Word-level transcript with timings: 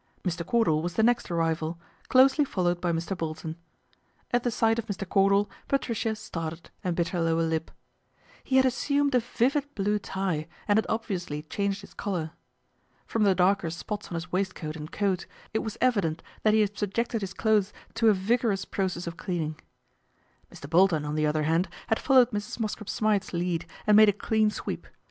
Mr. 0.23 0.43
Cordal 0.43 0.81
was 0.81 0.95
the 0.95 1.03
next 1.03 1.29
arrival, 1.29 1.77
closely 2.09 2.43
followed 2.43 2.81
by 2.81 2.91
Mr. 2.91 3.15
Bolton. 3.15 3.55
At 4.31 4.41
the 4.41 4.49
sight 4.49 4.79
of 4.79 4.87
Mr. 4.87 5.07
Cordal 5.07 5.47
Patricia 5.67 6.15
started 6.15 6.71
PATRICIA'S 6.81 6.81
REVENGE 6.81 6.97
69 6.97 6.97
and 6.97 6.97
bit 6.97 7.07
her 7.09 7.21
lower 7.21 7.43
lip. 7.47 7.71
He 8.43 8.55
had 8.55 8.65
assumed 8.65 9.13
a 9.13 9.19
vivid 9.19 9.75
blue 9.75 9.99
tie, 9.99 10.47
and 10.67 10.77
had 10.77 10.87
obviously 10.89 11.43
changed 11.43 11.81
his 11.81 11.93
collar. 11.93 12.31
From 13.05 13.25
the 13.25 13.35
darker 13.35 13.69
spots 13.69 14.07
on 14.07 14.15
his 14.15 14.31
waistcoat 14.31 14.75
and 14.75 14.91
coat 14.91 15.27
it 15.53 15.59
was 15.59 15.77
evident 15.79 16.23
that 16.41 16.55
he 16.55 16.61
had 16.61 16.75
subjected 16.75 17.21
his 17.21 17.35
clothes 17.35 17.71
to 17.93 18.09
a 18.09 18.13
vigorious 18.15 18.65
process 18.65 19.05
of 19.05 19.17
cleaning. 19.17 19.59
Mr. 20.51 20.67
Bolton, 20.67 21.05
on 21.05 21.13
the 21.13 21.27
other 21.27 21.43
hand, 21.43 21.69
had 21.89 21.99
followed 21.99 22.31
Mrs. 22.31 22.59
Mosscrop 22.59 22.89
Smythe's 22.89 23.33
lead, 23.33 23.67
and 23.85 23.95
made 23.95 24.09
a 24.09 24.13
clean 24.13 24.49
sweep. 24.49 24.87